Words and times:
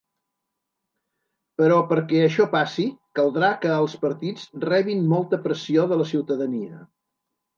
Però 1.61 1.75
perquè 1.91 2.21
això 2.29 2.47
passi 2.55 2.85
caldrà 3.19 3.51
que 3.65 3.71
els 3.81 3.95
partits 4.07 4.49
rebin 4.65 5.05
molta 5.13 5.41
pressió 5.47 5.87
de 5.93 5.99
la 6.03 6.11
ciutadania. 6.15 6.83